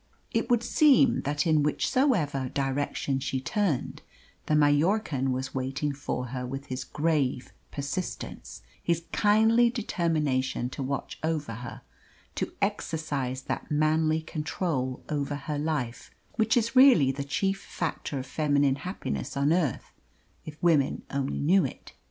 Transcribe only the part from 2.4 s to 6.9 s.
direction she turned, the Mallorcan was waiting for her with his